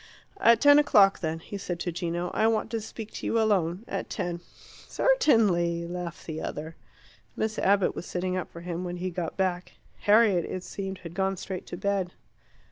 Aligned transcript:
"At 0.39 0.59
ten 0.59 0.79
o'clock, 0.79 1.19
then," 1.19 1.37
he 1.41 1.59
said 1.59 1.79
to 1.81 1.91
Gino. 1.91 2.31
"I 2.33 2.47
want 2.47 2.71
to 2.71 2.81
speak 2.81 3.11
to 3.11 3.25
you 3.27 3.39
alone. 3.39 3.85
At 3.87 4.09
ten." 4.09 4.39
"Certainly!" 4.87 5.85
laughed 5.85 6.25
the 6.25 6.41
other. 6.41 6.75
Miss 7.35 7.59
Abbott 7.59 7.93
was 7.93 8.07
sitting 8.07 8.35
up 8.35 8.49
for 8.51 8.61
him 8.61 8.83
when 8.83 8.97
he 8.97 9.11
got 9.11 9.37
back. 9.37 9.73
Harriet, 9.99 10.45
it 10.45 10.63
seemed, 10.63 10.97
had 11.03 11.13
gone 11.13 11.37
straight 11.37 11.67
to 11.67 11.77
bed. 11.77 12.13